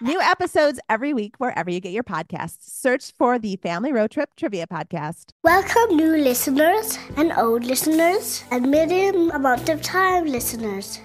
New 0.00 0.20
episodes 0.20 0.80
every 0.90 1.14
week 1.14 1.36
wherever 1.38 1.70
you 1.70 1.78
get 1.78 1.92
your 1.92 2.02
podcasts. 2.02 2.62
Search 2.62 3.12
for 3.12 3.38
the 3.38 3.54
Family 3.56 3.92
Road 3.92 4.10
Trip 4.10 4.28
Trivia 4.36 4.66
Podcast. 4.66 5.30
Welcome, 5.44 5.96
new 5.96 6.16
listeners 6.16 6.98
and 7.16 7.32
old 7.32 7.64
listeners 7.64 8.42
and 8.50 8.68
medium 8.68 9.30
amount 9.30 9.68
of 9.68 9.82
time 9.82 10.26
listeners. 10.26 10.98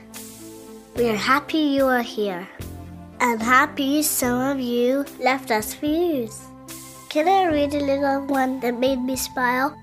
We 0.95 1.07
are 1.07 1.15
happy 1.15 1.59
you 1.59 1.85
are 1.85 2.01
here. 2.01 2.47
And 3.19 3.39
happy 3.39 4.01
some 4.01 4.57
of 4.57 4.59
you 4.59 5.05
left 5.19 5.51
us 5.51 5.75
views. 5.75 6.41
Can 7.09 7.27
I 7.27 7.45
read 7.45 7.75
a 7.75 7.79
little 7.79 8.25
one 8.25 8.59
that 8.61 8.79
made 8.79 9.03
me 9.03 9.15
smile? 9.15 9.77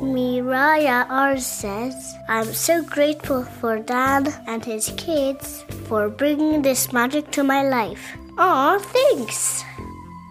Miraya 0.00 1.06
R 1.10 1.38
says, 1.38 2.14
I'm 2.28 2.52
so 2.54 2.82
grateful 2.82 3.44
for 3.44 3.78
Dan 3.78 4.32
and 4.46 4.64
his 4.64 4.92
kids 4.96 5.64
for 5.86 6.08
bringing 6.08 6.62
this 6.62 6.92
magic 6.92 7.30
to 7.32 7.42
my 7.42 7.62
life. 7.68 8.16
Aw, 8.38 8.78
thanks. 8.78 9.64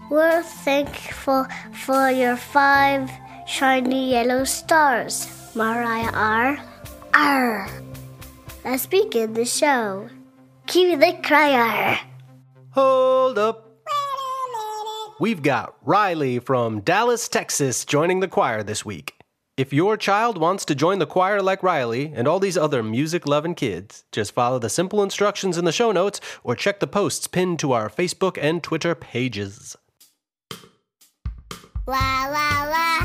We're 0.10 0.42
thankful 0.42 1.46
for 1.86 2.10
your 2.10 2.38
five 2.38 3.12
shiny 3.46 4.12
yellow 4.12 4.46
stars, 4.46 5.28
Mariah 5.54 6.12
R. 6.14 6.58
R. 7.14 7.70
Let's 8.64 8.86
begin 8.86 9.34
the 9.34 9.46
show. 9.46 10.10
Cue 10.68 10.98
the 10.98 11.18
crier. 11.24 12.00
Hold 12.72 13.38
up. 13.38 13.68
We've 15.20 15.42
got 15.42 15.76
Riley 15.82 16.40
from 16.40 16.82
Dallas, 16.82 17.28
Texas 17.28 17.84
joining 17.86 18.20
the 18.20 18.28
choir 18.28 18.62
this 18.62 18.86
week. 18.86 19.17
If 19.58 19.74
your 19.74 19.98
child 19.98 20.38
wants 20.38 20.66
to 20.66 20.76
join 20.76 21.00
the 21.00 21.08
choir 21.08 21.42
like 21.42 21.64
Riley 21.64 22.14
and 22.14 22.28
all 22.28 22.40
these 22.40 22.60
other 22.60 22.84
music 22.84 23.26
loving 23.26 23.56
kids, 23.56 24.04
just 24.12 24.32
follow 24.32 24.60
the 24.60 24.70
simple 24.70 25.02
instructions 25.02 25.58
in 25.58 25.66
the 25.66 25.72
show 25.72 25.92
notes 25.92 26.22
or 26.44 26.56
check 26.56 26.80
the 26.80 26.86
posts 26.86 27.26
pinned 27.26 27.58
to 27.62 27.72
our 27.72 27.90
Facebook 27.90 28.38
and 28.40 28.62
Twitter 28.62 28.94
pages. 28.94 29.76
La 31.88 32.28
la 32.28 32.66
la. 32.70 32.97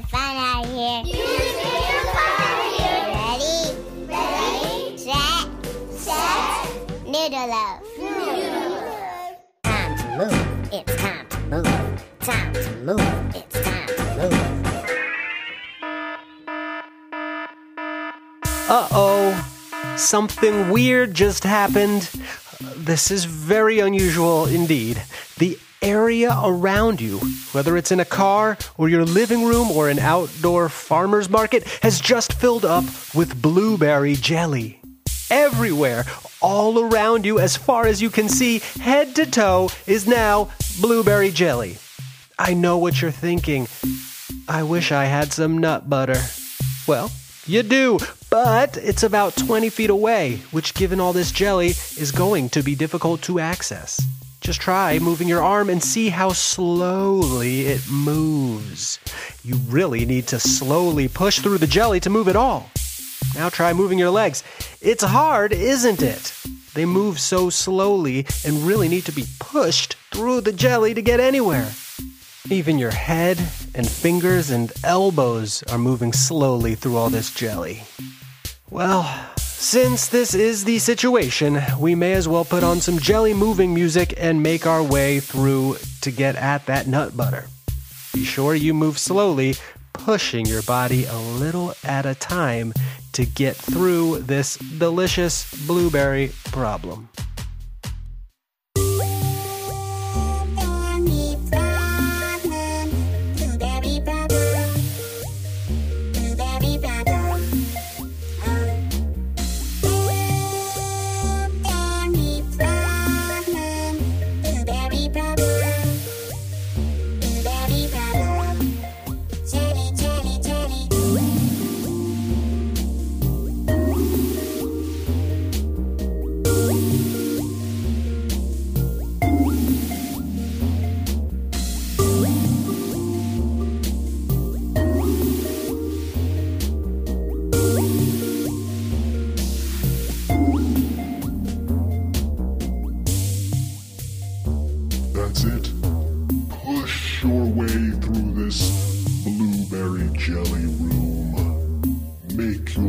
The 0.00 0.06
fun 0.06 0.36
out 0.36 0.66
here. 0.66 1.02
There's 1.04 1.54
the 1.56 1.68
fun 2.12 2.40
out 2.40 2.64
here. 2.78 3.00
Ready? 3.20 3.56
Ready? 4.06 4.96
Set. 4.96 5.48
Set. 5.92 6.68
Noodle 7.06 7.48
love. 7.48 7.80
Time 9.62 9.92
to 9.98 10.04
move. 10.16 10.72
It's 10.72 10.94
time 10.96 11.26
to 11.28 11.38
move. 11.40 12.04
Time 12.20 12.52
to 12.52 12.70
move. 12.76 13.34
It's 13.34 13.60
time 13.62 13.86
to 13.88 13.94
move. 14.16 14.34
Uh 18.68 18.88
oh. 18.92 19.96
Something 19.96 20.70
weird 20.70 21.14
just 21.14 21.44
happened. 21.44 22.08
This 22.76 23.10
is 23.10 23.24
very 23.24 23.80
unusual 23.80 24.46
indeed. 24.46 25.02
The 25.38 25.58
area 25.82 26.36
around 26.44 27.00
you, 27.00 27.18
whether 27.52 27.76
it's 27.76 27.92
in 27.92 28.00
a 28.00 28.04
car 28.04 28.56
or 28.76 28.88
your 28.88 29.04
living 29.04 29.44
room 29.44 29.70
or 29.70 29.88
an 29.88 29.98
outdoor 29.98 30.68
farmer's 30.68 31.28
market, 31.28 31.66
has 31.82 32.00
just 32.00 32.32
filled 32.34 32.64
up 32.64 32.84
with 33.14 33.40
blueberry 33.40 34.14
jelly. 34.14 34.80
Everywhere, 35.30 36.04
all 36.40 36.80
around 36.80 37.24
you, 37.24 37.38
as 37.38 37.56
far 37.56 37.86
as 37.86 38.02
you 38.02 38.10
can 38.10 38.28
see, 38.28 38.58
head 38.80 39.14
to 39.16 39.26
toe, 39.26 39.70
is 39.86 40.06
now 40.06 40.50
blueberry 40.80 41.30
jelly. 41.30 41.78
I 42.38 42.54
know 42.54 42.78
what 42.78 43.00
you're 43.00 43.10
thinking. 43.10 43.68
I 44.48 44.62
wish 44.62 44.92
I 44.92 45.04
had 45.04 45.32
some 45.32 45.58
nut 45.58 45.88
butter. 45.88 46.20
Well, 46.86 47.12
you 47.46 47.62
do, 47.62 47.98
but 48.30 48.76
it's 48.76 49.02
about 49.02 49.36
20 49.36 49.68
feet 49.70 49.90
away, 49.90 50.36
which, 50.50 50.74
given 50.74 51.00
all 51.00 51.12
this 51.12 51.32
jelly, 51.32 51.68
is 51.68 52.12
going 52.12 52.48
to 52.50 52.62
be 52.62 52.74
difficult 52.74 53.22
to 53.22 53.38
access. 53.38 54.00
Just 54.50 54.62
try 54.62 54.98
moving 54.98 55.28
your 55.28 55.44
arm 55.44 55.70
and 55.70 55.80
see 55.80 56.08
how 56.08 56.32
slowly 56.32 57.66
it 57.66 57.88
moves. 57.88 58.98
You 59.44 59.54
really 59.68 60.04
need 60.04 60.26
to 60.26 60.40
slowly 60.40 61.06
push 61.06 61.38
through 61.38 61.58
the 61.58 61.68
jelly 61.68 62.00
to 62.00 62.10
move 62.10 62.26
it 62.26 62.34
all. 62.34 62.68
Now 63.36 63.48
try 63.48 63.72
moving 63.72 63.96
your 63.96 64.10
legs. 64.10 64.42
It's 64.80 65.04
hard, 65.04 65.52
isn't 65.52 66.02
it? 66.02 66.34
They 66.74 66.84
move 66.84 67.20
so 67.20 67.48
slowly 67.48 68.26
and 68.44 68.66
really 68.66 68.88
need 68.88 69.04
to 69.04 69.12
be 69.12 69.26
pushed 69.38 69.94
through 70.12 70.40
the 70.40 70.52
jelly 70.52 70.94
to 70.94 71.00
get 71.00 71.20
anywhere. 71.20 71.70
Even 72.50 72.76
your 72.76 72.90
head 72.90 73.38
and 73.76 73.88
fingers 73.88 74.50
and 74.50 74.72
elbows 74.82 75.62
are 75.70 75.78
moving 75.78 76.12
slowly 76.12 76.74
through 76.74 76.96
all 76.96 77.08
this 77.08 77.32
jelly. 77.32 77.84
Well, 78.68 79.29
since 79.60 80.08
this 80.08 80.34
is 80.34 80.64
the 80.64 80.78
situation, 80.78 81.60
we 81.78 81.94
may 81.94 82.14
as 82.14 82.26
well 82.26 82.46
put 82.46 82.64
on 82.64 82.80
some 82.80 82.98
jelly 82.98 83.34
moving 83.34 83.74
music 83.74 84.14
and 84.16 84.42
make 84.42 84.66
our 84.66 84.82
way 84.82 85.20
through 85.20 85.76
to 86.00 86.10
get 86.10 86.34
at 86.34 86.64
that 86.64 86.86
nut 86.86 87.14
butter. 87.14 87.44
Be 88.14 88.24
sure 88.24 88.54
you 88.54 88.72
move 88.72 88.98
slowly, 88.98 89.54
pushing 89.92 90.46
your 90.46 90.62
body 90.62 91.04
a 91.04 91.16
little 91.18 91.74
at 91.84 92.06
a 92.06 92.14
time 92.14 92.72
to 93.12 93.26
get 93.26 93.54
through 93.54 94.20
this 94.20 94.56
delicious 94.56 95.52
blueberry 95.66 96.32
problem. 96.46 97.10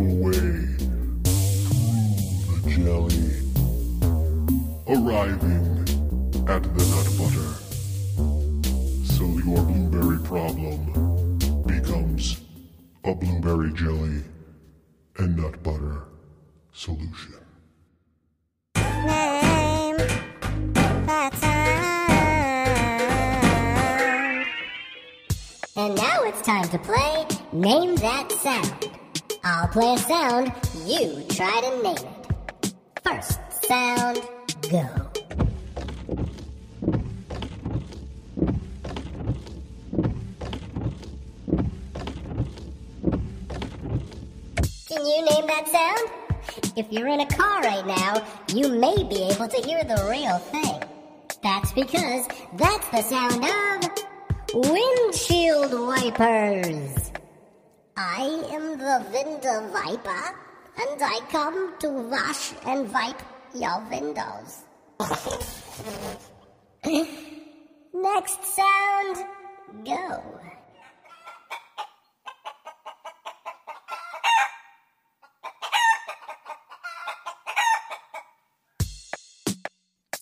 Way 0.02 0.32
through 2.44 2.60
the 2.62 2.70
jelly, 2.70 3.24
arriving 4.88 5.66
at 6.48 6.64
the 6.64 6.84
nut 6.92 7.08
butter. 7.18 7.52
So 9.06 9.24
your 9.46 9.62
blueberry 9.64 10.20
problem 10.24 10.80
becomes 11.66 12.42
a 13.04 13.14
blueberry 13.14 13.72
jelly 13.74 14.24
and 15.18 15.38
nut 15.38 15.62
butter 15.64 16.04
solution. 16.74 17.36
And 25.74 25.96
now 25.96 26.24
it's 26.24 26.42
time 26.42 26.68
to 26.70 26.78
play 26.78 27.26
Name 27.54 27.96
That 27.96 28.32
Sound. 28.32 28.91
I'll 29.44 29.68
play 29.68 29.96
a 29.96 29.98
sound, 29.98 30.54
you 30.86 31.24
try 31.30 31.62
to 31.62 31.84
name 31.84 31.98
it. 31.98 32.74
First 33.04 33.40
sound, 33.64 34.22
go. 34.70 34.88
Can 44.88 45.06
you 45.06 45.26
name 45.26 45.48
that 45.48 45.68
sound? 45.72 46.76
If 46.78 46.92
you're 46.92 47.08
in 47.08 47.22
a 47.22 47.26
car 47.26 47.62
right 47.62 47.86
now, 47.86 48.24
you 48.54 48.70
may 48.70 49.04
be 49.04 49.24
able 49.24 49.48
to 49.48 49.58
hear 49.58 49.84
the 49.84 50.08
real 50.10 50.38
thing. 50.38 50.84
That's 51.42 51.72
because 51.72 52.28
that's 52.58 52.88
the 52.90 53.02
sound 53.02 53.44
of 53.44 53.90
windshield 54.54 55.74
wipers. 55.88 57.12
I 58.04 58.24
am 58.52 58.80
the 58.80 59.06
window 59.14 59.68
viper, 59.72 60.36
and 60.82 61.04
I 61.04 61.20
come 61.30 61.78
to 61.82 61.90
wash 61.90 62.52
and 62.66 62.92
wipe 62.92 63.22
your 63.54 63.80
windows. 63.92 64.64
Next 67.94 68.44
sound, 68.56 69.18
go. 69.86 70.24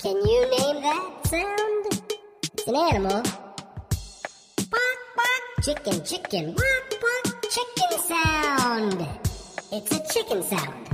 Can 0.01 0.17
you 0.27 0.41
name 0.51 0.81
that 0.83 1.27
sound? 1.27 2.01
It's 2.43 2.67
an 2.67 2.75
animal. 2.75 3.23
Quack, 4.69 4.99
quack, 5.15 5.43
chicken, 5.63 6.03
chicken, 6.03 6.55
quack, 6.55 6.88
chicken 7.49 7.99
sound. 7.99 9.07
It's 9.71 9.91
a 9.91 10.13
chicken 10.13 10.43
sound. 10.43 10.89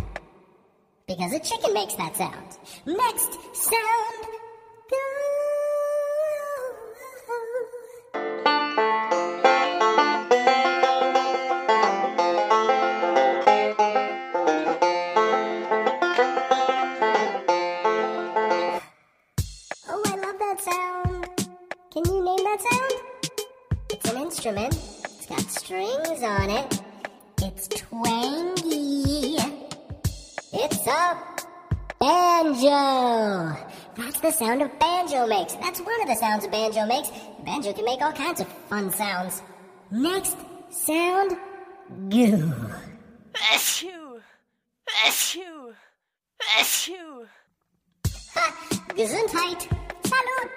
Because 1.07 1.33
a 1.33 1.39
chicken 1.39 1.73
makes 1.73 1.95
that 1.95 2.15
sound. 2.15 2.57
Next 2.85 3.33
sound, 3.53 4.23
go. 4.89 4.97
Oh, 19.87 20.03
I 20.05 20.15
love 20.15 20.39
that 20.39 20.61
sound. 20.61 21.49
Can 21.91 22.05
you 22.05 22.23
name 22.23 22.43
that 22.45 22.61
sound? 22.71 22.93
It's 23.89 24.09
an 24.09 24.17
instrument. 24.21 25.04
It's 25.27 25.43
got 25.43 25.51
strings 25.51 26.21
on 26.21 26.51
it. 26.51 26.81
It's 27.41 27.67
twangy. 27.67 29.37
It's 30.53 30.85
a 30.85 31.17
banjo. 31.99 33.57
That's 33.95 34.19
the 34.19 34.29
sound 34.29 34.61
a 34.61 34.69
banjo 34.79 35.25
makes. 35.25 35.53
That's 35.53 35.81
one 35.81 35.99
of 36.03 36.09
the 36.09 36.15
sounds 36.15 36.45
a 36.45 36.47
banjo 36.49 36.85
makes. 36.85 37.09
A 37.09 37.41
banjo 37.43 37.73
can 37.73 37.85
make 37.85 38.01
all 38.03 38.11
kinds 38.11 38.39
of 38.39 38.47
fun 38.69 38.91
sounds. 38.91 39.41
Next 39.89 40.37
sound, 40.69 41.35
goo. 42.09 42.53
Achoo! 43.33 44.21
Achoo! 45.07 45.73
Achoo! 46.59 47.25
Gesundheit. 48.89 49.67
Salud. 50.03 50.49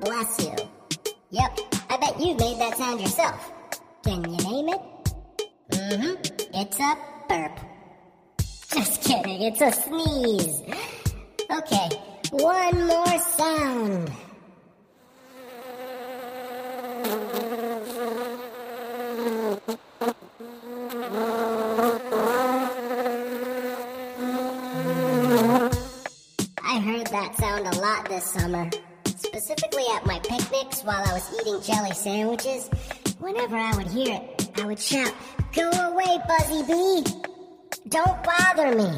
Bless 0.00 0.44
you. 0.44 0.56
Yep, 1.30 1.58
I 1.90 1.96
bet 1.98 2.20
you 2.20 2.34
made 2.34 2.58
that 2.58 2.76
sound 2.76 3.00
yourself. 3.00 3.52
Can 4.06 4.22
you 4.22 4.36
name 4.36 4.68
it? 4.68 4.80
Mm-hmm. 5.72 6.14
It's 6.54 6.78
a 6.78 6.96
burp. 7.28 7.58
Just 8.72 9.02
kidding, 9.02 9.42
it's 9.42 9.60
a 9.60 9.72
sneeze. 9.72 10.62
Okay, 11.50 11.88
one 12.30 12.86
more 12.86 13.18
sound. 13.18 14.12
I 26.62 26.78
heard 26.78 27.08
that 27.08 27.34
sound 27.36 27.66
a 27.66 27.80
lot 27.80 28.08
this 28.08 28.24
summer. 28.24 28.70
Specifically 29.04 29.84
at 29.96 30.06
my 30.06 30.20
picnics 30.20 30.82
while 30.84 31.02
I 31.04 31.12
was 31.12 31.28
eating 31.40 31.60
jelly 31.60 31.92
sandwiches. 31.92 32.70
Whenever 33.26 33.56
I 33.56 33.76
would 33.76 33.88
hear 33.88 34.14
it, 34.14 34.50
I 34.54 34.66
would 34.66 34.78
shout, 34.78 35.12
Go 35.52 35.68
away, 35.68 36.16
Buzzy 36.28 36.62
Bee! 36.62 37.02
Don't 37.88 38.22
bother 38.22 38.76
me! 38.76 38.88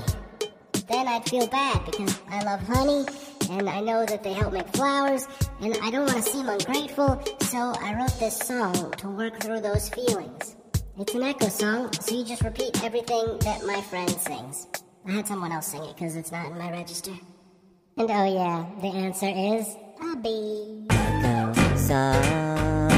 Then 0.86 1.08
I'd 1.08 1.26
feel 1.26 1.46
bad 1.46 1.82
because 1.86 2.20
I 2.28 2.42
love 2.42 2.60
honey 2.60 3.06
and 3.48 3.70
I 3.70 3.80
know 3.80 4.04
that 4.04 4.22
they 4.22 4.34
help 4.34 4.52
make 4.52 4.68
flowers 4.68 5.26
and 5.62 5.78
I 5.82 5.90
don't 5.90 6.04
want 6.04 6.22
to 6.22 6.30
seem 6.30 6.46
ungrateful, 6.46 7.24
so 7.40 7.72
I 7.80 7.94
wrote 7.94 8.20
this 8.20 8.36
song 8.36 8.92
to 8.98 9.08
work 9.08 9.40
through 9.40 9.62
those 9.62 9.88
feelings. 9.88 10.56
It's 10.98 11.14
an 11.14 11.22
echo 11.22 11.48
song, 11.48 11.90
so 11.94 12.14
you 12.14 12.22
just 12.22 12.42
repeat 12.42 12.84
everything 12.84 13.38
that 13.38 13.64
my 13.64 13.80
friend 13.80 14.10
sings. 14.10 14.66
I 15.06 15.12
had 15.12 15.26
someone 15.26 15.52
else 15.52 15.68
sing 15.68 15.84
it 15.84 15.96
because 15.96 16.16
it's 16.16 16.32
not 16.32 16.52
in 16.52 16.58
my 16.58 16.70
register. 16.70 17.12
And 17.96 18.10
oh 18.10 18.24
yeah, 18.26 18.66
the 18.82 18.88
answer 18.88 19.26
is 19.26 19.74
a 20.02 20.16
bee. 20.16 20.84
Echo 20.90 21.76
song, 21.76 22.97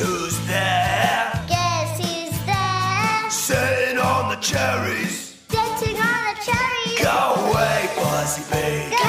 who's 0.00 0.38
there? 0.46 1.44
Guess 1.46 1.98
who's 2.00 2.46
there? 2.46 3.30
Sitting 3.30 3.98
on 3.98 4.30
the 4.30 4.40
cherries. 4.40 5.36
Sitting 5.48 5.96
on 5.96 6.22
a 6.32 6.36
cherry. 6.40 6.96
Go 7.02 7.18
away, 7.44 7.88
Buzzy 7.96 8.42
Bee. 8.50 8.99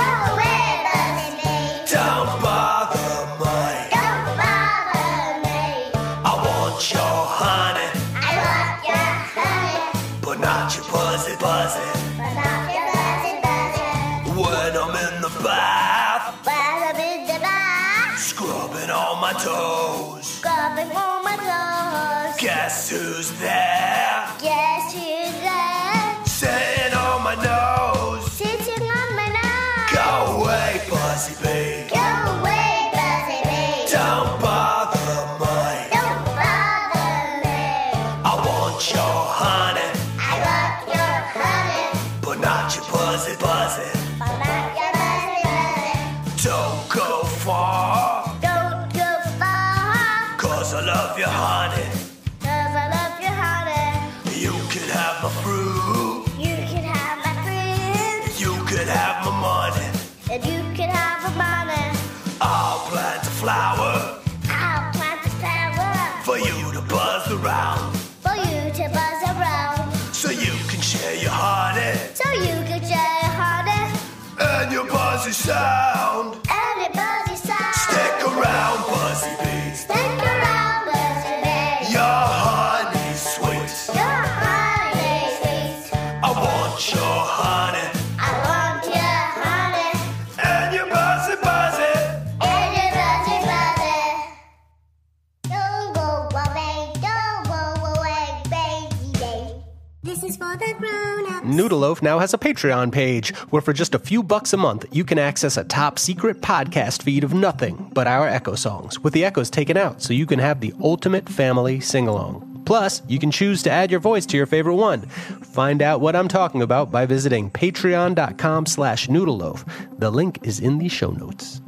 Grown-ups. 101.91 102.01
Now 102.01 102.19
has 102.19 102.33
a 102.33 102.37
Patreon 102.37 102.91
page 102.91 103.35
where 103.51 103.61
for 103.61 103.73
just 103.73 103.95
a 103.95 103.99
few 103.99 104.23
bucks 104.23 104.53
a 104.53 104.57
month 104.57 104.85
you 104.91 105.03
can 105.03 105.19
access 105.19 105.57
a 105.57 105.63
top 105.63 105.99
secret 105.99 106.41
podcast 106.41 107.03
feed 107.03 107.23
of 107.23 107.33
nothing 107.33 107.89
but 107.93 108.07
our 108.07 108.27
Echo 108.27 108.55
songs, 108.55 108.99
with 108.99 109.13
the 109.13 109.25
echoes 109.25 109.49
taken 109.49 109.77
out 109.77 110.01
so 110.01 110.13
you 110.13 110.25
can 110.25 110.39
have 110.39 110.59
the 110.59 110.73
ultimate 110.81 111.27
family 111.29 111.79
sing 111.79 112.07
along. 112.07 112.47
Plus, 112.65 113.01
you 113.07 113.19
can 113.19 113.31
choose 113.31 113.63
to 113.63 113.71
add 113.71 113.91
your 113.91 113.99
voice 113.99 114.25
to 114.27 114.37
your 114.37 114.45
favorite 114.45 114.75
one. 114.75 115.01
Find 115.01 115.81
out 115.81 115.99
what 115.99 116.15
I'm 116.15 116.27
talking 116.27 116.61
about 116.61 116.91
by 116.91 117.05
visiting 117.05 117.49
patreon.com 117.49 118.65
slash 118.65 119.07
noodleloaf. 119.07 119.65
The 119.99 120.11
link 120.11 120.39
is 120.43 120.59
in 120.59 120.77
the 120.77 120.87
show 120.87 121.11
notes. 121.11 121.59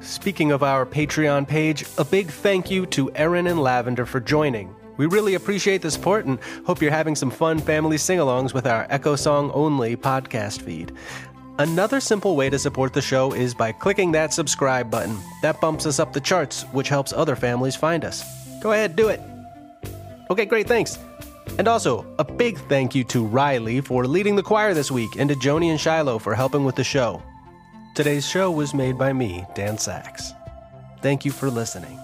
Speaking 0.00 0.52
of 0.52 0.62
our 0.62 0.86
Patreon 0.86 1.46
page, 1.46 1.84
a 1.98 2.04
big 2.04 2.28
thank 2.28 2.70
you 2.70 2.86
to 2.86 3.10
Erin 3.14 3.46
and 3.46 3.60
Lavender 3.60 4.06
for 4.06 4.20
joining. 4.20 4.74
We 4.96 5.06
really 5.06 5.34
appreciate 5.34 5.82
the 5.82 5.90
support 5.90 6.26
and 6.26 6.38
hope 6.66 6.82
you're 6.82 6.90
having 6.90 7.14
some 7.14 7.30
fun 7.30 7.58
family 7.58 7.98
sing 7.98 8.18
alongs 8.18 8.52
with 8.52 8.66
our 8.66 8.86
Echo 8.90 9.16
Song 9.16 9.50
Only 9.54 9.96
podcast 9.96 10.62
feed. 10.62 10.92
Another 11.58 12.00
simple 12.00 12.34
way 12.34 12.50
to 12.50 12.58
support 12.58 12.92
the 12.92 13.02
show 13.02 13.32
is 13.32 13.54
by 13.54 13.72
clicking 13.72 14.12
that 14.12 14.32
subscribe 14.32 14.90
button. 14.90 15.16
That 15.42 15.60
bumps 15.60 15.86
us 15.86 15.98
up 15.98 16.12
the 16.12 16.20
charts, 16.20 16.62
which 16.72 16.88
helps 16.88 17.12
other 17.12 17.36
families 17.36 17.76
find 17.76 18.04
us. 18.04 18.24
Go 18.60 18.72
ahead, 18.72 18.96
do 18.96 19.08
it. 19.08 19.20
Okay, 20.30 20.46
great, 20.46 20.66
thanks. 20.66 20.98
And 21.58 21.68
also, 21.68 22.06
a 22.18 22.24
big 22.24 22.58
thank 22.68 22.94
you 22.94 23.04
to 23.04 23.24
Riley 23.24 23.80
for 23.80 24.06
leading 24.06 24.36
the 24.36 24.42
choir 24.42 24.72
this 24.72 24.90
week 24.90 25.10
and 25.18 25.28
to 25.28 25.36
Joni 25.36 25.70
and 25.70 25.80
Shiloh 25.80 26.18
for 26.18 26.34
helping 26.34 26.64
with 26.64 26.76
the 26.76 26.84
show. 26.84 27.22
Today's 27.94 28.26
show 28.26 28.50
was 28.50 28.72
made 28.72 28.96
by 28.96 29.12
me, 29.12 29.44
Dan 29.54 29.76
Saks. 29.76 30.32
Thank 31.02 31.24
you 31.26 31.30
for 31.30 31.50
listening. 31.50 31.98